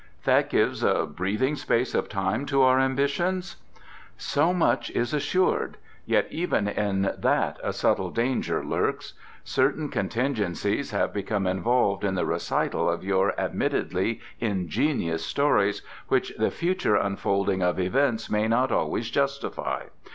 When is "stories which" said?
15.23-16.33